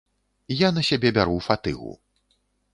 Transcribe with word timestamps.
Я 0.59 0.69
на 0.77 0.85
сябе 0.89 1.13
бяру 1.19 1.37
фатыгу. 1.51 1.95